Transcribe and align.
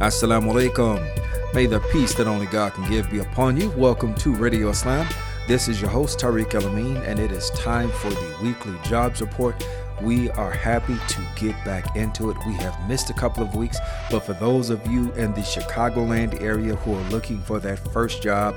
Assalamu 0.00 0.52
alaikum. 0.52 1.54
May 1.54 1.64
the 1.64 1.80
peace 1.90 2.12
that 2.16 2.26
only 2.26 2.44
God 2.44 2.74
can 2.74 2.86
give 2.90 3.10
be 3.10 3.20
upon 3.20 3.58
you. 3.58 3.70
Welcome 3.70 4.14
to 4.16 4.34
Radio 4.34 4.68
Islam. 4.68 5.08
This 5.48 5.68
is 5.68 5.80
your 5.80 5.88
host, 5.88 6.18
Tariq 6.18 6.52
El 6.52 6.66
Amin, 6.66 6.98
and 6.98 7.18
it 7.18 7.32
is 7.32 7.48
time 7.52 7.88
for 7.88 8.10
the 8.10 8.36
weekly 8.42 8.74
jobs 8.84 9.22
report. 9.22 9.66
We 10.02 10.28
are 10.32 10.50
happy 10.50 10.98
to 11.08 11.26
get 11.36 11.54
back 11.64 11.96
into 11.96 12.28
it. 12.28 12.36
We 12.46 12.52
have 12.56 12.78
missed 12.86 13.08
a 13.08 13.14
couple 13.14 13.42
of 13.42 13.54
weeks, 13.54 13.78
but 14.10 14.20
for 14.20 14.34
those 14.34 14.68
of 14.68 14.86
you 14.86 15.10
in 15.12 15.32
the 15.32 15.40
Chicagoland 15.40 16.42
area 16.42 16.76
who 16.76 16.94
are 16.94 17.08
looking 17.08 17.40
for 17.40 17.58
that 17.60 17.78
first 17.78 18.22
job, 18.22 18.54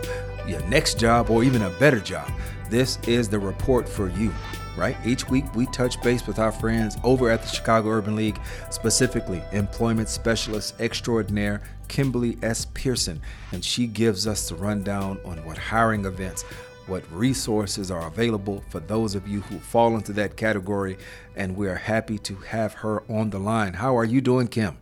your 0.47 0.61
next 0.67 0.99
job, 0.99 1.29
or 1.29 1.43
even 1.43 1.61
a 1.63 1.69
better 1.71 1.99
job, 1.99 2.31
this 2.69 2.99
is 3.07 3.29
the 3.29 3.39
report 3.39 3.87
for 3.87 4.09
you 4.09 4.33
right? 4.79 4.95
Each 5.05 5.29
week 5.29 5.43
we 5.55 5.65
touch 5.67 6.01
base 6.01 6.25
with 6.25 6.39
our 6.39 6.53
friends 6.53 6.97
over 7.03 7.29
at 7.29 7.41
the 7.41 7.49
Chicago 7.49 7.89
Urban 7.89 8.15
League, 8.15 8.39
specifically 8.69 9.43
employment 9.51 10.07
specialist 10.07 10.79
extraordinaire 10.79 11.61
Kimberly 11.89 12.37
S. 12.41 12.65
Pearson, 12.73 13.21
and 13.51 13.63
she 13.63 13.87
gives 13.87 14.25
us 14.25 14.47
the 14.47 14.55
rundown 14.55 15.19
on 15.25 15.43
what 15.45 15.57
hiring 15.57 16.05
events, 16.05 16.43
what 16.87 17.03
resources 17.11 17.91
are 17.91 18.07
available 18.07 18.63
for 18.69 18.79
those 18.79 19.15
of 19.15 19.27
you 19.27 19.41
who 19.41 19.59
fall 19.59 19.95
into 19.95 20.13
that 20.13 20.37
category, 20.37 20.97
and 21.35 21.55
we 21.55 21.67
are 21.67 21.75
happy 21.75 22.17
to 22.19 22.35
have 22.35 22.73
her 22.75 23.03
on 23.11 23.29
the 23.29 23.39
line. 23.39 23.73
How 23.73 23.97
are 23.97 24.05
you 24.05 24.21
doing, 24.21 24.47
Kim? 24.47 24.77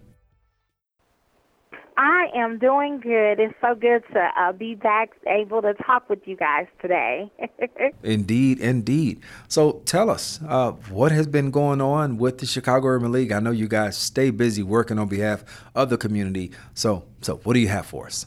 I 2.27 2.38
am 2.38 2.58
doing 2.58 2.99
good. 2.99 3.40
It's 3.40 3.54
so 3.62 3.76
good 3.76 4.04
to 4.13 4.30
uh, 4.38 4.52
be 4.52 4.76
back, 4.76 5.12
able 5.27 5.62
to 5.62 5.73
talk 5.73 6.09
with 6.09 6.20
you 6.26 6.35
guys 6.35 6.68
today. 6.81 7.31
indeed, 8.04 8.59
indeed. 8.59 9.22
So 9.48 9.81
tell 9.85 10.09
us, 10.09 10.40
uh, 10.48 10.71
what 10.90 11.12
has 11.12 11.27
been 11.27 11.52
going 11.52 11.82
on 11.82 12.18
with 12.18 12.40
the 12.40 12.45
Chicago 12.45 12.88
Urban 12.88 13.12
League? 13.12 13.32
I 13.32 13.40
know 13.40 13.52
you 13.52 13.68
guys 13.68 13.98
stay 13.98 14.30
busy 14.30 14.63
working 14.63 14.99
on 14.99 15.07
behalf 15.07 15.43
of 15.76 15.90
the 15.90 15.98
community. 15.98 16.52
So, 16.74 17.05
so 17.21 17.37
what 17.37 17.54
do 17.54 17.60
you 17.60 17.70
have 17.70 17.85
for 17.85 18.07
us? 18.07 18.26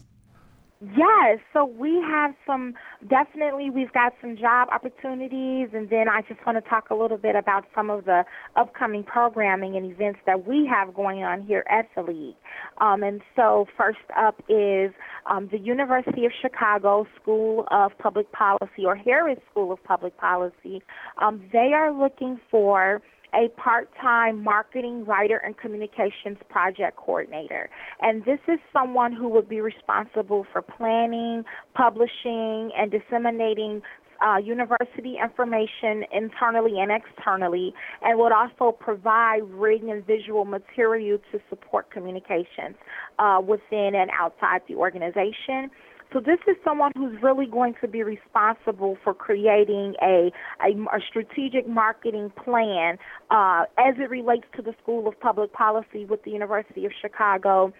Yes, 0.82 1.40
so 1.52 1.66
we 1.66 2.00
have 2.08 2.34
some 2.46 2.72
definitely 3.06 3.68
we've 3.68 3.92
got 3.92 4.14
some 4.22 4.34
job 4.34 4.68
opportunities 4.72 5.68
and 5.74 5.90
then 5.90 6.08
I 6.08 6.22
just 6.22 6.40
want 6.46 6.56
to 6.56 6.66
talk 6.70 6.88
a 6.88 6.94
little 6.94 7.18
bit 7.18 7.36
about 7.36 7.66
some 7.74 7.90
of 7.90 8.06
the 8.06 8.24
upcoming 8.56 9.04
programming 9.04 9.76
and 9.76 9.92
events 9.92 10.20
that 10.24 10.48
we 10.48 10.66
have 10.74 10.94
going 10.94 11.22
on 11.22 11.42
here 11.42 11.64
at 11.68 11.86
the 11.94 12.02
league. 12.02 12.34
Um, 12.80 13.02
and 13.02 13.20
so 13.36 13.66
first 13.76 13.98
up 14.18 14.42
is 14.48 14.92
um, 15.30 15.50
the 15.52 15.58
University 15.58 16.24
of 16.24 16.32
Chicago 16.40 17.06
School 17.20 17.66
of 17.70 17.92
Public 17.98 18.32
Policy 18.32 18.86
or 18.86 18.96
Harris 18.96 19.38
School 19.50 19.72
of 19.72 19.84
Public 19.84 20.16
Policy. 20.16 20.80
Um, 21.20 21.42
they 21.52 21.72
are 21.74 21.92
looking 21.92 22.40
for 22.50 23.02
a 23.34 23.48
part-time 23.60 24.42
marketing 24.42 25.04
writer 25.04 25.36
and 25.38 25.56
communications 25.56 26.38
project 26.48 26.96
coordinator. 26.96 27.70
And 28.00 28.24
this 28.24 28.40
is 28.48 28.58
someone 28.72 29.12
who 29.12 29.28
would 29.28 29.48
be 29.48 29.60
responsible 29.60 30.46
for 30.52 30.62
planning, 30.62 31.44
publishing, 31.74 32.70
and 32.76 32.90
disseminating 32.90 33.82
uh, 34.20 34.36
university 34.36 35.16
information 35.22 36.04
internally 36.12 36.78
and 36.78 36.90
externally, 36.92 37.72
and 38.02 38.18
would 38.18 38.32
also 38.32 38.70
provide 38.70 39.40
written 39.44 39.88
and 39.88 40.06
visual 40.06 40.44
material 40.44 41.18
to 41.32 41.40
support 41.48 41.90
communications 41.90 42.76
uh, 43.18 43.40
within 43.42 43.94
and 43.94 44.10
outside 44.18 44.60
the 44.68 44.74
organization. 44.74 45.70
So 46.12 46.18
this 46.18 46.38
is 46.48 46.56
someone 46.64 46.90
who's 46.96 47.22
really 47.22 47.46
going 47.46 47.74
to 47.80 47.88
be 47.88 48.02
responsible 48.02 48.98
for 49.04 49.14
creating 49.14 49.94
a, 50.02 50.32
a, 50.60 50.72
a 50.96 51.00
strategic 51.08 51.68
marketing 51.68 52.32
plan 52.44 52.98
uh, 53.30 53.64
as 53.78 53.94
it 53.98 54.10
relates 54.10 54.44
to 54.56 54.62
the 54.62 54.74
School 54.82 55.06
of 55.06 55.18
Public 55.20 55.52
Policy 55.52 56.04
with 56.04 56.24
the 56.24 56.32
University 56.32 56.84
of 56.84 56.92
Chicago 57.00 57.72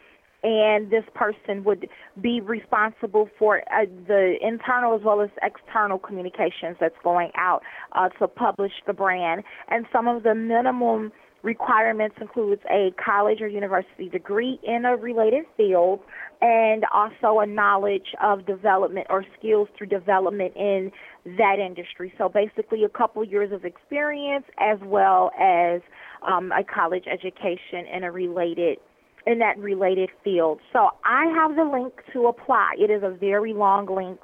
and 0.42 0.91
this 0.91 1.05
person 1.14 1.64
would 1.64 1.89
be 2.20 2.41
responsible 2.41 3.29
for 3.39 3.58
uh, 3.70 3.85
the 4.07 4.36
internal 4.41 4.95
as 4.95 5.02
well 5.05 5.20
as 5.20 5.29
external 5.42 5.98
communications 5.98 6.77
that's 6.80 6.95
going 7.05 7.30
out 7.36 7.62
uh, 7.92 8.08
to 8.18 8.27
publish 8.27 8.73
the 8.86 8.92
brand. 8.92 9.42
And 9.68 9.85
some 9.92 10.08
of 10.08 10.23
the 10.23 10.35
minimum 10.35 11.12
requirements 11.42 12.17
includes 12.20 12.62
a 12.70 12.92
college 13.02 13.40
or 13.40 13.48
university 13.48 14.08
degree 14.08 14.58
in 14.62 14.84
a 14.84 14.96
related 14.96 15.45
field 15.56 16.01
and 16.42 16.84
also 16.92 17.40
a 17.40 17.46
knowledge 17.46 18.14
of 18.23 18.46
development 18.46 19.06
or 19.11 19.24
skills 19.39 19.68
through 19.77 19.86
development 19.86 20.55
in 20.56 20.90
that 21.39 21.56
industry. 21.58 22.12
So 22.18 22.29
basically 22.29 22.84
a 22.84 22.89
couple 22.89 23.24
years 23.24 23.52
of 23.52 23.64
experience 23.64 24.45
as 24.58 24.79
well 24.83 25.30
as 25.39 25.80
um, 26.27 26.52
a 26.52 26.62
college 26.62 27.05
education 27.11 27.86
in 27.95 28.05
a 28.05 28.11
related 28.11 28.79
in 29.27 29.39
that 29.39 29.58
related 29.58 30.08
field. 30.24 30.61
So 30.73 30.90
I 31.05 31.27
have 31.36 31.55
the 31.55 31.64
link 31.64 31.92
to 32.14 32.27
apply. 32.27 32.73
It 32.79 32.90
is 32.90 33.02
a 33.02 33.11
very 33.11 33.52
long 33.52 33.86
link. 33.86 34.18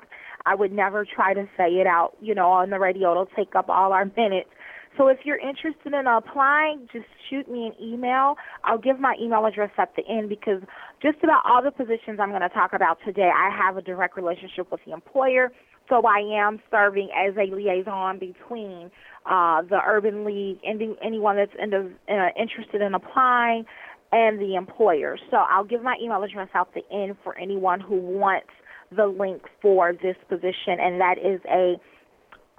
I 0.47 0.55
would 0.55 0.73
never 0.73 1.05
try 1.05 1.35
to 1.35 1.47
say 1.57 1.75
it 1.75 1.87
out, 1.87 2.13
you 2.21 2.35
know, 2.35 2.51
on 2.51 2.71
the 2.71 2.79
radio. 2.79 3.11
It'll 3.11 3.27
take 3.27 3.55
up 3.55 3.69
all 3.69 3.93
our 3.93 4.05
minutes. 4.17 4.49
So 4.97 5.09
if 5.09 5.19
you're 5.25 5.39
interested 5.39 5.93
in 5.93 6.07
applying, 6.07 6.89
just 6.93 7.07
shoot 7.29 7.51
me 7.51 7.67
an 7.67 7.75
email. 7.83 8.37
I'll 8.65 8.79
give 8.79 8.99
my 8.99 9.15
email 9.21 9.45
address 9.45 9.71
at 9.79 9.95
the 9.97 10.03
end 10.09 10.29
because 10.29 10.63
just 11.03 11.19
about 11.23 11.43
all 11.45 11.63
the 11.63 11.71
positions 11.71 12.19
I'm 12.21 12.31
going 12.31 12.43
to 12.43 12.49
talk 12.49 12.73
about 12.73 12.99
today, 13.05 13.31
I 13.35 13.51
have 13.55 13.77
a 13.77 13.83
direct 13.83 14.17
relationship 14.17 14.71
with 14.71 14.81
the 14.87 14.93
employer. 14.93 15.53
So 15.89 16.03
I 16.07 16.19
am 16.45 16.61
serving 16.71 17.11
as 17.17 17.35
a 17.37 17.55
liaison 17.55 18.19
between 18.19 18.91
uh, 19.27 19.63
the 19.63 19.79
Urban 19.87 20.25
League 20.25 20.59
and 20.65 20.81
the, 20.81 20.97
anyone 21.05 21.37
that's 21.37 21.53
in 21.63 21.71
the, 21.71 21.91
uh, 22.09 22.29
interested 22.41 22.81
in 22.81 22.95
applying 22.95 23.65
and 24.13 24.41
the 24.41 24.55
employer. 24.55 25.19
So 25.31 25.37
I'll 25.37 25.65
give 25.65 25.83
my 25.83 25.97
email 26.03 26.23
address 26.23 26.49
out 26.55 26.75
the 26.75 26.83
end 26.93 27.17
for 27.23 27.39
anyone 27.39 27.81
who 27.81 27.97
wants 27.97 28.49
the 28.95 29.07
link 29.07 29.43
for 29.61 29.93
this 29.93 30.17
position, 30.29 30.79
and 30.81 31.01
that 31.01 31.17
is 31.19 31.41
a 31.51 31.75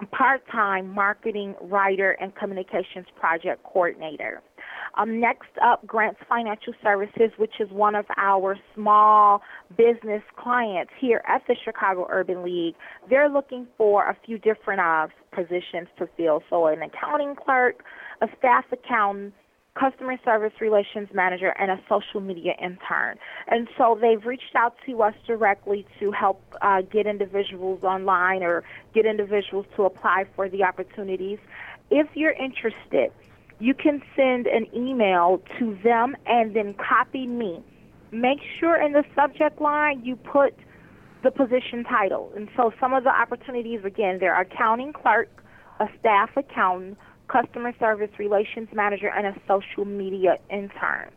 part-time 0.06 0.94
marketing 0.94 1.54
writer 1.60 2.12
and 2.12 2.34
communications 2.36 3.06
project 3.18 3.62
coordinator. 3.64 4.42
Um, 4.96 5.20
next 5.20 5.50
up, 5.62 5.86
Grants 5.86 6.20
Financial 6.28 6.72
Services, 6.82 7.30
which 7.36 7.60
is 7.60 7.70
one 7.70 7.94
of 7.94 8.06
our 8.16 8.56
small 8.74 9.42
business 9.76 10.22
clients 10.36 10.92
here 11.00 11.22
at 11.28 11.42
the 11.46 11.54
Chicago 11.64 12.06
Urban 12.10 12.42
League. 12.42 12.74
They're 13.08 13.28
looking 13.28 13.66
for 13.76 14.08
a 14.08 14.16
few 14.24 14.38
different 14.38 14.80
uh, 14.80 15.08
positions 15.32 15.88
to 15.98 16.08
fill. 16.16 16.42
So, 16.50 16.66
an 16.66 16.82
accounting 16.82 17.34
clerk, 17.36 17.84
a 18.22 18.26
staff 18.38 18.64
accountant, 18.72 19.34
customer 19.78 20.16
service 20.24 20.52
relations 20.60 21.08
manager, 21.12 21.54
and 21.58 21.70
a 21.70 21.80
social 21.88 22.20
media 22.20 22.52
intern. 22.60 23.16
And 23.46 23.68
so 23.76 23.98
they've 24.00 24.24
reached 24.24 24.54
out 24.56 24.74
to 24.86 25.02
us 25.02 25.14
directly 25.26 25.86
to 26.00 26.10
help 26.12 26.42
uh, 26.62 26.82
get 26.82 27.06
individuals 27.06 27.82
online 27.82 28.42
or 28.42 28.64
get 28.94 29.06
individuals 29.06 29.66
to 29.76 29.84
apply 29.84 30.24
for 30.34 30.48
the 30.48 30.64
opportunities. 30.64 31.38
If 31.90 32.08
you're 32.14 32.32
interested, 32.32 33.12
you 33.60 33.74
can 33.74 34.02
send 34.14 34.46
an 34.46 34.66
email 34.74 35.42
to 35.58 35.78
them 35.82 36.16
and 36.26 36.54
then 36.54 36.74
copy 36.74 37.26
me. 37.26 37.62
Make 38.10 38.38
sure 38.58 38.80
in 38.80 38.92
the 38.92 39.04
subject 39.14 39.60
line 39.60 40.04
you 40.04 40.16
put 40.16 40.54
the 41.22 41.30
position 41.30 41.84
title. 41.84 42.32
And 42.36 42.48
so 42.56 42.72
some 42.80 42.94
of 42.94 43.04
the 43.04 43.10
opportunities, 43.10 43.80
again, 43.84 44.18
there 44.20 44.34
are 44.34 44.42
accounting 44.42 44.92
clerk, 44.92 45.28
a 45.80 45.86
staff 45.98 46.30
accountant, 46.36 46.96
customer 47.28 47.72
service 47.78 48.10
relations 48.18 48.68
manager, 48.72 49.08
and 49.08 49.26
a 49.26 49.34
social 49.46 49.84
media 49.84 50.38
intern. 50.50 51.10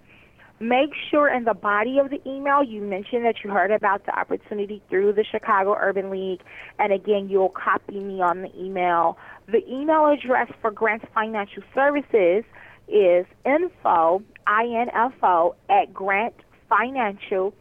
Make 0.60 0.92
sure 1.10 1.28
in 1.28 1.46
the 1.46 1.56
body 1.56 1.98
of 1.98 2.12
the 2.12 2.22
email 2.30 2.64
you 2.64 2.82
mention 2.82 3.24
that 3.24 3.38
you 3.44 3.50
heard 3.50 3.72
about 3.72 4.06
the 4.06 4.18
opportunity 4.18 4.84
through 4.92 5.14
the 5.14 5.24
Chicago 5.24 5.76
Urban 5.76 6.12
League, 6.12 6.42
and 6.78 6.94
again, 6.94 7.30
you'll 7.30 7.50
copy 7.50 8.00
me 8.00 8.22
on 8.22 8.44
the 8.44 8.52
email. 8.56 9.18
The 9.48 9.68
email 9.68 10.06
address 10.08 10.52
for 10.62 10.70
Grants 10.70 11.06
Financial 11.16 11.64
Services 11.74 12.44
is 12.88 13.26
info, 13.44 14.22
I-N-F-O, 14.46 15.56
at 15.68 15.92
Grant 15.92 16.36
Financial, 16.70 17.56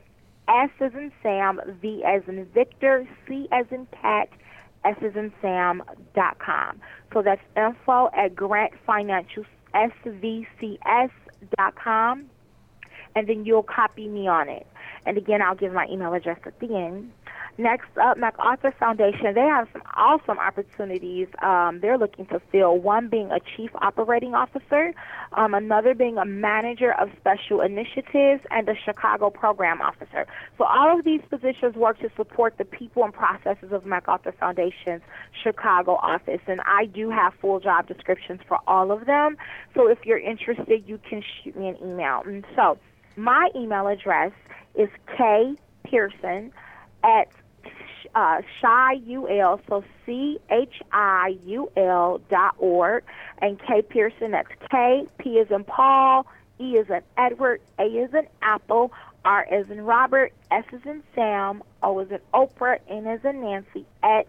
S 0.49 0.70
as 0.81 0.93
in 0.93 1.11
Sam, 1.23 1.61
V 1.81 2.03
as 2.06 2.23
in 2.29 2.44
Victor, 2.53 3.08
C 3.26 3.49
as 3.50 3.64
in 3.70 3.87
Cat, 4.03 4.29
S 4.85 4.97
in 5.03 5.32
Sam, 5.43 5.82
dot 6.15 6.38
com. 6.38 6.81
So 7.12 7.23
that's 7.23 7.41
info 7.56 8.11
at 8.17 8.35
Grant 8.35 8.73
Financial, 8.87 9.44
SVCS 9.75 11.11
dot 11.56 11.75
com 11.77 12.31
and 13.15 13.29
then 13.29 13.44
you'll 13.44 13.62
copy 13.62 14.09
me 14.09 14.29
on 14.29 14.49
it. 14.49 14.67
And 15.06 15.17
again, 15.17 15.43
I'll 15.43 15.55
give 15.55 15.73
my 15.73 15.87
email 15.91 16.12
address 16.15 16.38
at 16.44 16.59
the 16.61 16.75
end. 16.77 17.12
Next 17.60 17.90
up, 18.00 18.16
MacArthur 18.16 18.72
Foundation, 18.80 19.34
they 19.34 19.42
have 19.42 19.68
some 19.74 19.82
awesome 19.94 20.38
opportunities 20.38 21.28
um, 21.42 21.80
they're 21.82 21.98
looking 21.98 22.24
to 22.28 22.40
fill. 22.50 22.78
One 22.78 23.08
being 23.08 23.30
a 23.30 23.38
chief 23.54 23.68
operating 23.82 24.34
officer, 24.34 24.94
um, 25.34 25.52
another 25.52 25.94
being 25.94 26.16
a 26.16 26.24
manager 26.24 26.94
of 26.98 27.10
special 27.20 27.60
initiatives, 27.60 28.42
and 28.50 28.66
a 28.66 28.74
Chicago 28.74 29.28
program 29.28 29.82
officer. 29.82 30.26
So 30.56 30.64
all 30.64 30.98
of 30.98 31.04
these 31.04 31.20
positions 31.28 31.74
work 31.74 31.98
to 32.00 32.08
support 32.16 32.56
the 32.56 32.64
people 32.64 33.04
and 33.04 33.12
processes 33.12 33.72
of 33.72 33.84
MacArthur 33.84 34.32
Foundation's 34.32 35.02
Chicago 35.42 35.96
office. 35.96 36.40
And 36.46 36.62
I 36.62 36.86
do 36.86 37.10
have 37.10 37.34
full 37.42 37.60
job 37.60 37.86
descriptions 37.86 38.40
for 38.48 38.58
all 38.66 38.90
of 38.90 39.04
them. 39.04 39.36
So 39.74 39.86
if 39.86 39.98
you're 40.06 40.18
interested, 40.18 40.88
you 40.88 40.98
can 41.10 41.22
shoot 41.44 41.54
me 41.58 41.68
an 41.68 41.76
email. 41.84 42.22
And 42.24 42.42
so 42.56 42.78
my 43.16 43.50
email 43.54 43.86
address 43.86 44.32
is 44.74 44.88
k 45.14 45.56
pearson 45.84 46.52
at 47.02 47.28
uh, 48.14 48.42
so 48.62 49.84
C 50.06 50.38
H 50.50 50.82
I 50.92 51.36
U 51.44 51.70
L 51.76 52.20
dot 52.30 52.54
org, 52.58 53.04
and 53.40 53.58
K 53.58 53.82
Pearson, 53.82 54.32
that's 54.32 54.48
K, 54.70 55.06
P 55.18 55.30
is 55.38 55.50
in 55.50 55.64
Paul, 55.64 56.26
E 56.58 56.76
is 56.76 56.88
in 56.90 57.02
Edward, 57.16 57.60
A 57.78 57.84
is 57.84 58.12
in 58.12 58.26
Apple, 58.42 58.92
R 59.24 59.46
is 59.50 59.70
in 59.70 59.82
Robert, 59.82 60.32
S 60.50 60.64
is 60.72 60.80
in 60.84 61.02
Sam, 61.14 61.62
O 61.82 61.98
is 62.00 62.10
in 62.10 62.20
Oprah, 62.34 62.78
N 62.88 63.06
is 63.06 63.24
in 63.24 63.40
Nancy, 63.40 63.86
at 64.02 64.26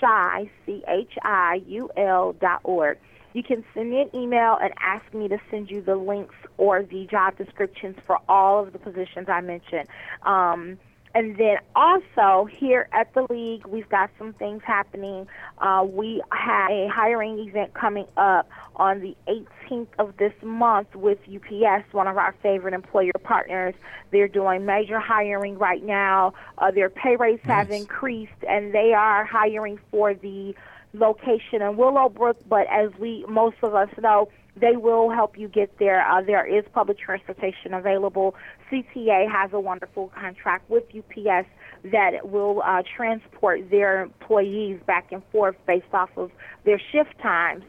Chi, 0.00 0.50
C 0.64 0.82
H 0.88 1.12
I 1.22 1.62
U 1.66 1.90
L 1.96 2.32
dot 2.34 2.60
org. 2.64 2.98
You 3.32 3.42
can 3.42 3.64
send 3.74 3.90
me 3.90 4.00
an 4.00 4.10
email 4.14 4.56
and 4.62 4.72
ask 4.80 5.12
me 5.12 5.28
to 5.28 5.38
send 5.50 5.70
you 5.70 5.82
the 5.82 5.96
links 5.96 6.34
or 6.56 6.82
the 6.82 7.06
job 7.06 7.36
descriptions 7.36 7.96
for 8.06 8.18
all 8.30 8.62
of 8.62 8.72
the 8.72 8.78
positions 8.78 9.28
I 9.28 9.42
mentioned. 9.42 9.88
Um, 10.22 10.78
and 11.16 11.34
then 11.38 11.56
also 11.74 12.44
here 12.44 12.88
at 12.92 13.14
the 13.14 13.26
league, 13.30 13.66
we've 13.66 13.88
got 13.88 14.10
some 14.18 14.34
things 14.34 14.62
happening. 14.62 15.26
Uh, 15.56 15.82
we 15.88 16.22
have 16.30 16.70
a 16.70 16.88
hiring 16.88 17.38
event 17.38 17.72
coming 17.72 18.04
up 18.18 18.50
on 18.76 19.00
the 19.00 19.16
18th 19.26 19.86
of 19.98 20.14
this 20.18 20.34
month 20.42 20.94
with 20.94 21.18
UPS, 21.20 21.90
one 21.92 22.06
of 22.06 22.18
our 22.18 22.34
favorite 22.42 22.74
employer 22.74 23.12
partners. 23.22 23.74
They're 24.10 24.28
doing 24.28 24.66
major 24.66 25.00
hiring 25.00 25.56
right 25.56 25.82
now. 25.82 26.34
Uh, 26.58 26.70
their 26.70 26.90
pay 26.90 27.16
rates 27.16 27.46
nice. 27.46 27.66
have 27.66 27.70
increased, 27.70 28.44
and 28.46 28.74
they 28.74 28.92
are 28.92 29.24
hiring 29.24 29.80
for 29.90 30.12
the 30.12 30.54
location 30.92 31.62
in 31.62 31.78
Willowbrook. 31.78 32.46
But 32.46 32.66
as 32.70 32.90
we 32.98 33.24
most 33.26 33.56
of 33.62 33.74
us 33.74 33.88
know, 33.98 34.28
they 34.58 34.76
will 34.76 35.10
help 35.10 35.38
you 35.38 35.48
get 35.48 35.78
there. 35.78 36.06
Uh, 36.08 36.22
there 36.22 36.46
is 36.46 36.64
public 36.72 36.98
transportation 36.98 37.74
available. 37.74 38.34
CTA 38.70 39.30
has 39.30 39.50
a 39.52 39.60
wonderful 39.60 40.10
contract 40.18 40.68
with 40.70 40.84
UPS 40.96 41.46
that 41.92 42.28
will 42.28 42.62
uh, 42.64 42.82
transport 42.96 43.70
their 43.70 44.02
employees 44.02 44.80
back 44.86 45.12
and 45.12 45.22
forth 45.30 45.56
based 45.66 45.92
off 45.92 46.10
of 46.16 46.30
their 46.64 46.80
shift 46.92 47.18
times. 47.20 47.64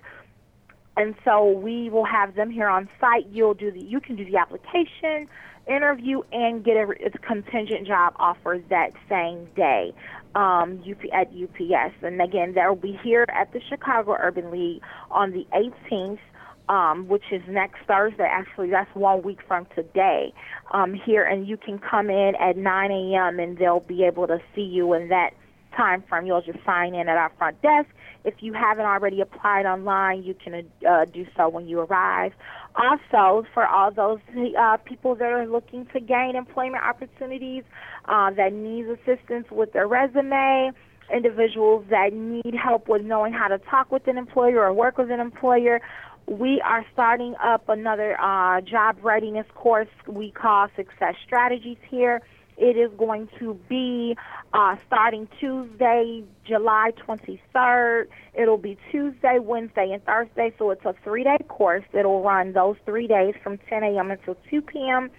And 0.95 1.13
so 1.24 1.51
we 1.51 1.89
will 1.89 2.06
have 2.06 2.36
them 2.36 2.50
here 2.50 2.69
on 2.69 2.90
site. 3.00 3.28
You'll 3.31 3.54
do 3.54 3.69
the 3.69 3.81
you 3.81 4.00
can 4.00 4.16
do 4.16 4.25
the 4.25 4.38
application, 4.38 5.28
interview, 5.68 6.22
and 6.31 6.63
get 6.63 6.75
a, 6.78 6.88
a 7.06 7.12
contingent 7.19 7.86
job 7.86 8.13
offer 8.16 8.60
that 8.69 8.94
same 9.07 9.45
day 9.56 9.94
um, 10.33 10.81
UP, 10.90 10.98
at 11.13 11.28
UPS. 11.28 11.94
And 12.01 12.19
again, 12.19 12.54
that 12.56 12.68
will 12.68 12.75
be 12.75 12.98
here 13.04 13.25
at 13.30 13.54
the 13.54 13.62
Chicago 13.69 14.16
Urban 14.19 14.50
League 14.50 14.81
on 15.12 15.31
the 15.31 15.45
18th 15.54 16.19
um, 16.69 17.08
which 17.08 17.24
is 17.31 17.42
next 17.48 17.80
Thursday. 17.88 18.28
Actually, 18.30 18.69
that's 18.69 18.94
one 18.94 19.22
week 19.22 19.40
from 19.48 19.68
today 19.75 20.34
um, 20.72 20.94
here, 20.94 21.24
and 21.24 21.48
you 21.48 21.58
can 21.58 21.80
come 21.80 22.10
in 22.10 22.34
at 22.40 22.58
9 22.58 22.92
a.m. 22.92 23.40
and 23.40 23.58
they'll 23.58 23.80
be 23.80 24.04
able 24.04 24.28
to 24.28 24.40
see 24.56 24.62
you 24.62 24.94
in 24.94 25.10
that 25.10 25.31
time 25.75 26.04
frame. 26.10 26.25
You'll 26.25 26.42
just 26.42 26.60
sign 26.66 26.96
in 26.96 27.08
at 27.08 27.18
our 27.18 27.31
front 27.38 27.62
desk. 27.62 27.90
If 28.25 28.36
you 28.40 28.54
haven't 28.54 28.86
already 28.86 29.22
applied 29.22 29.66
online, 29.66 30.24
you 30.24 30.34
can 30.34 30.66
uh, 30.88 31.06
do 31.06 31.25
so 31.38 31.48
when 31.48 31.68
you 31.68 31.80
arrive. 31.80 32.34
Also, 32.75 33.48
for 33.54 33.66
all 33.66 33.92
those 33.92 34.19
uh, 34.60 34.78
people 34.78 35.16
that 35.16 35.31
are 35.31 35.48
looking 35.48 35.88
to 35.94 36.00
gain 36.00 36.36
employment 36.36 36.84
opportunities, 36.84 37.64
uh, 38.08 38.31
that 38.31 38.54
needs 38.54 38.88
assistance 38.90 39.48
with 39.52 39.74
their 39.74 39.88
resume, 39.88 40.72
individuals 41.14 41.86
that 41.90 42.14
need 42.14 42.54
help 42.62 42.88
with 42.88 43.02
knowing 43.04 43.34
how 43.34 43.48
to 43.48 43.58
talk 43.60 43.92
with 43.92 44.08
an 44.08 44.18
employer 44.18 44.62
or 44.64 44.74
work 44.74 44.98
with 44.98 45.10
an 45.10 45.19
employer, 45.19 45.80
we 46.28 46.62
are 46.62 46.86
starting 46.92 47.36
up 47.42 47.70
another 47.70 48.20
uh, 48.20 48.60
job 48.62 48.98
readiness 49.02 49.46
course 49.56 49.88
we 50.08 50.32
call 50.32 50.68
Success 50.76 51.16
Strategies 51.26 51.78
here. 51.90 52.22
It 52.58 52.76
is 52.76 52.92
going 52.98 53.30
to 53.40 53.54
be 53.70 54.18
uh, 54.52 54.76
starting 54.88 55.28
Tuesday, 55.40 56.24
July 56.44 56.92
23rd. 57.08 58.08
It'll 58.34 58.58
be 58.58 58.78
Tuesday, 58.92 59.38
Wednesday, 59.40 59.92
and 59.92 60.04
Thursday. 60.04 60.54
So 60.58 60.72
it's 60.72 60.84
a 60.84 60.96
three 61.04 61.24
day 61.24 61.38
course. 61.48 61.84
It'll 61.94 62.24
run 62.24 62.54
those 62.54 62.76
three 62.84 63.08
days 63.08 63.36
from 63.44 63.60
10 63.70 63.84
a.m. 63.84 64.12
until 64.12 64.36
2 64.50 64.62
p.m. 64.64 65.10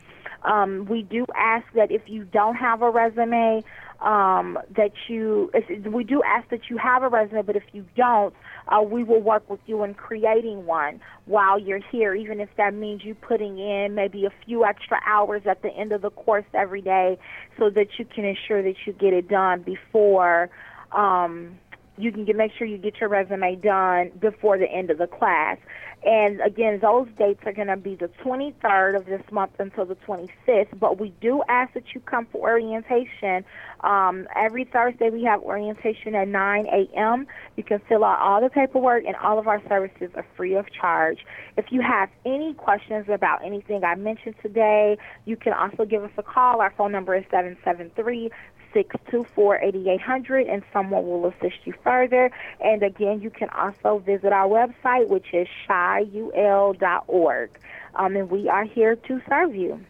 Um, 0.42 0.86
we 0.86 1.02
do 1.02 1.26
ask 1.36 1.64
that 1.74 1.90
if 1.90 2.02
you 2.06 2.24
don't 2.24 2.56
have 2.56 2.82
a 2.82 2.90
resume, 2.90 3.62
um, 4.00 4.58
that 4.76 4.92
you 5.08 5.50
we 5.90 6.04
do 6.04 6.22
ask 6.22 6.48
that 6.50 6.70
you 6.70 6.76
have 6.78 7.02
a 7.02 7.08
resume, 7.08 7.42
but 7.42 7.56
if 7.56 7.64
you 7.72 7.84
don't, 7.96 8.34
uh, 8.68 8.80
we 8.80 9.02
will 9.02 9.20
work 9.20 9.48
with 9.50 9.60
you 9.66 9.82
in 9.82 9.94
creating 9.94 10.66
one 10.66 11.00
while 11.26 11.58
you're 11.58 11.80
here, 11.90 12.14
even 12.14 12.40
if 12.40 12.48
that 12.56 12.74
means 12.74 13.04
you 13.04 13.14
putting 13.14 13.58
in 13.58 13.94
maybe 13.94 14.24
a 14.24 14.32
few 14.44 14.64
extra 14.64 15.00
hours 15.04 15.42
at 15.46 15.62
the 15.62 15.70
end 15.70 15.92
of 15.92 16.02
the 16.02 16.10
course 16.10 16.44
every 16.54 16.80
day, 16.80 17.18
so 17.58 17.70
that 17.70 17.98
you 17.98 18.04
can 18.04 18.24
ensure 18.24 18.62
that 18.62 18.76
you 18.86 18.92
get 18.92 19.12
it 19.12 19.28
done 19.28 19.62
before. 19.62 20.48
Um, 20.92 21.58
you 21.98 22.12
can 22.12 22.24
get, 22.24 22.36
make 22.36 22.52
sure 22.56 22.66
you 22.66 22.78
get 22.78 23.00
your 23.00 23.08
resume 23.08 23.56
done 23.56 24.10
before 24.20 24.58
the 24.58 24.70
end 24.70 24.90
of 24.90 24.98
the 24.98 25.06
class. 25.06 25.58
And 26.04 26.40
again, 26.40 26.78
those 26.80 27.08
dates 27.18 27.40
are 27.44 27.52
going 27.52 27.66
to 27.66 27.76
be 27.76 27.96
the 27.96 28.08
23rd 28.24 28.96
of 28.96 29.06
this 29.06 29.22
month 29.32 29.52
until 29.58 29.84
the 29.84 29.96
25th. 29.96 30.78
But 30.78 31.00
we 31.00 31.12
do 31.20 31.42
ask 31.48 31.74
that 31.74 31.92
you 31.92 32.00
come 32.00 32.26
for 32.30 32.40
orientation. 32.40 33.44
Um, 33.80 34.28
every 34.36 34.64
Thursday 34.64 35.10
we 35.10 35.24
have 35.24 35.42
orientation 35.42 36.14
at 36.14 36.28
9 36.28 36.66
a.m. 36.66 37.26
You 37.56 37.64
can 37.64 37.80
fill 37.88 38.04
out 38.04 38.20
all 38.20 38.40
the 38.40 38.48
paperwork, 38.48 39.04
and 39.06 39.16
all 39.16 39.40
of 39.40 39.48
our 39.48 39.60
services 39.68 40.10
are 40.14 40.26
free 40.36 40.54
of 40.54 40.66
charge. 40.72 41.18
If 41.56 41.66
you 41.70 41.80
have 41.80 42.10
any 42.24 42.54
questions 42.54 43.06
about 43.08 43.44
anything 43.44 43.82
I 43.82 43.96
mentioned 43.96 44.36
today, 44.40 44.98
you 45.24 45.36
can 45.36 45.52
also 45.52 45.84
give 45.84 46.04
us 46.04 46.12
a 46.16 46.22
call. 46.22 46.60
Our 46.60 46.72
phone 46.76 46.92
number 46.92 47.16
is 47.16 47.24
773 47.30 48.30
624 48.72 49.58
8800 49.62 50.46
and 50.46 50.62
someone 50.72 51.06
will 51.06 51.26
assist 51.26 51.56
you 51.64 51.74
further. 51.82 52.30
And 52.60 52.82
again, 52.82 53.20
you 53.20 53.30
can 53.30 53.48
also 53.50 53.98
visit 53.98 54.32
our 54.32 54.48
website, 54.48 55.08
which 55.08 55.32
is 55.32 55.48
chiul.org. 55.68 57.50
Um, 57.94 58.16
and 58.16 58.30
we 58.30 58.48
are 58.48 58.64
here 58.64 58.96
to 58.96 59.20
serve 59.28 59.54
you. 59.54 59.80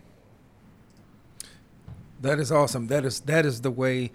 That 2.20 2.38
is 2.38 2.50
awesome. 2.50 2.88
That 2.88 3.04
is 3.04 3.20
that 3.20 3.46
is 3.46 3.60
the 3.60 3.70
way 3.70 4.10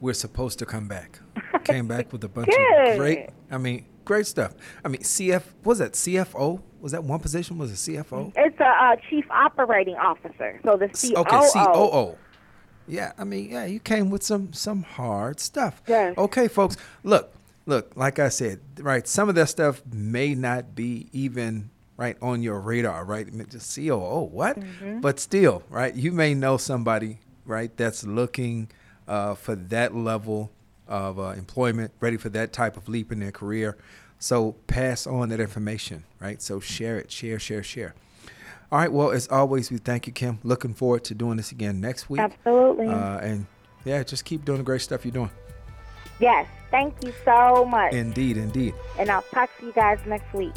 we're 0.00 0.14
supposed 0.14 0.58
to 0.60 0.66
come 0.66 0.86
back. 0.86 1.18
Came 1.64 1.88
back 1.88 2.12
with 2.12 2.22
a 2.24 2.28
bunch 2.28 2.48
of 2.48 2.96
great. 2.96 3.30
I 3.50 3.58
mean, 3.58 3.86
great 4.04 4.26
stuff. 4.26 4.54
I 4.84 4.88
mean, 4.88 5.02
CF 5.02 5.42
was 5.64 5.78
that 5.78 5.92
CFO? 5.92 6.60
Was 6.80 6.92
that 6.92 7.04
one 7.04 7.20
position? 7.20 7.58
Was 7.58 7.70
it 7.70 7.92
CFO? 7.92 8.32
It's 8.36 8.58
a 8.60 8.64
uh, 8.64 8.96
chief 9.08 9.24
operating 9.30 9.96
officer. 9.96 10.60
So 10.64 10.76
the 10.76 10.88
COO. 10.88 11.20
Okay, 11.20 11.50
COO. 11.52 12.16
Yeah, 12.90 13.12
I 13.18 13.24
mean, 13.24 13.50
yeah, 13.50 13.64
you 13.64 13.80
came 13.80 14.10
with 14.10 14.22
some 14.22 14.52
some 14.52 14.82
hard 14.82 15.40
stuff. 15.40 15.82
Yes. 15.86 16.16
Okay, 16.18 16.48
folks. 16.48 16.76
Look, 17.04 17.32
look. 17.66 17.92
Like 17.96 18.18
I 18.18 18.28
said, 18.28 18.60
right. 18.78 19.06
Some 19.06 19.28
of 19.28 19.34
that 19.36 19.48
stuff 19.48 19.82
may 19.86 20.34
not 20.34 20.74
be 20.74 21.08
even 21.12 21.70
right 22.00 22.16
on 22.22 22.42
your 22.42 22.58
radar, 22.58 23.04
right? 23.04 23.28
Just 23.50 23.70
see, 23.70 23.90
oh, 23.90 24.28
what? 24.32 24.58
Mm-hmm. 24.58 25.00
But 25.00 25.20
still, 25.20 25.62
right? 25.68 25.94
You 25.94 26.12
may 26.12 26.32
know 26.32 26.56
somebody, 26.56 27.18
right, 27.44 27.76
that's 27.76 28.04
looking 28.04 28.70
uh, 29.06 29.34
for 29.34 29.54
that 29.54 29.94
level 29.94 30.50
of 30.88 31.18
uh, 31.18 31.34
employment, 31.36 31.92
ready 32.00 32.16
for 32.16 32.30
that 32.30 32.54
type 32.54 32.78
of 32.78 32.88
leap 32.88 33.12
in 33.12 33.20
their 33.20 33.30
career. 33.30 33.76
So 34.18 34.52
pass 34.66 35.06
on 35.06 35.28
that 35.28 35.40
information, 35.40 36.04
right? 36.20 36.40
So 36.40 36.58
share 36.58 36.98
it, 36.98 37.12
share, 37.12 37.38
share, 37.38 37.62
share. 37.62 37.94
All 38.72 38.78
right. 38.78 38.92
Well, 38.92 39.10
as 39.10 39.26
always, 39.28 39.70
we 39.70 39.78
thank 39.78 40.06
you, 40.06 40.12
Kim. 40.12 40.38
Looking 40.44 40.74
forward 40.74 41.04
to 41.04 41.14
doing 41.14 41.36
this 41.36 41.50
again 41.50 41.80
next 41.80 42.08
week. 42.08 42.20
Absolutely. 42.20 42.86
Uh, 42.86 43.18
and 43.18 43.46
yeah, 43.84 44.02
just 44.02 44.24
keep 44.24 44.44
doing 44.44 44.58
the 44.58 44.64
great 44.64 44.80
stuff 44.80 45.04
you're 45.04 45.12
doing. 45.12 45.30
Yes. 46.20 46.46
Thank 46.70 46.94
you 47.04 47.12
so 47.24 47.64
much. 47.64 47.92
Indeed, 47.92 48.36
indeed. 48.36 48.74
And 48.98 49.10
I'll 49.10 49.22
talk 49.22 49.50
to 49.58 49.66
you 49.66 49.72
guys 49.72 49.98
next 50.06 50.32
week. 50.32 50.54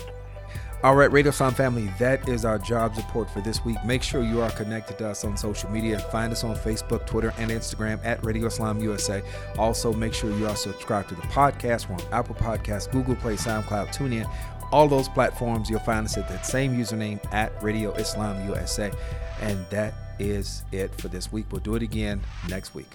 All 0.84 0.96
right, 0.96 1.10
Radio 1.10 1.29
Islam 1.29 1.53
family, 1.53 1.89
that 1.98 2.27
is 2.27 2.43
our 2.43 2.60
job 2.60 2.98
report 2.98 3.29
for 3.29 3.39
this 3.39 3.63
week. 3.63 3.77
Make 3.86 4.03
sure 4.03 4.22
you 4.22 4.41
are 4.41 4.50
connected 4.51 4.98
to 4.98 5.08
us 5.08 5.24
on 5.24 5.38
social 5.38 5.70
media. 5.70 5.98
Find 5.98 6.29
us 6.34 6.43
on 6.43 6.58
Facebook, 6.58 7.08
Twitter, 7.08 7.34
and 7.38 7.50
Instagram 7.50 8.01
at 8.03 8.22
Radio 8.25 8.48
Islam 8.48 8.82
USA. 8.82 9.24
Also, 9.58 9.93
make 9.93 10.13
sure 10.13 10.29
you 10.38 10.46
are 10.46 10.58
subscribed 10.58 11.08
to 11.08 11.15
the 11.15 11.22
podcast. 11.22 11.88
We're 11.88 11.96
on 11.96 12.12
Apple 12.12 12.36
Podcasts, 12.36 12.91
Google 12.91 13.15
Play, 13.15 13.36
SoundCloud, 13.36 13.96
TuneIn, 13.96 14.29
all 14.74 14.88
those 14.88 15.08
platforms. 15.08 15.70
You'll 15.70 15.80
find 15.82 16.06
us 16.06 16.18
at 16.18 16.27
that 16.30 16.46
same 16.46 16.75
username 16.75 17.24
at 17.32 17.51
Radio 17.63 17.94
Islam 17.94 18.46
USA. 18.50 18.92
And 19.39 19.65
that 19.70 19.94
is 20.20 20.63
it 20.72 20.94
for 21.00 21.08
this 21.08 21.32
week. 21.32 21.46
We'll 21.51 21.62
do 21.62 21.75
it 21.75 21.84
again 21.84 22.22
next 22.50 22.74
week. 22.74 22.89